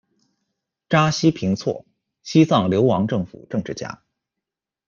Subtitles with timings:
[0.89, 1.85] 扎西平措，
[2.23, 4.01] 西藏流亡政府政治家。